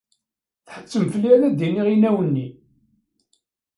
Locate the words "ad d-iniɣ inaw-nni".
1.47-2.47